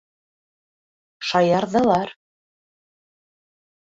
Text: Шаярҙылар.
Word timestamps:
Шаярҙылар. 1.31 2.11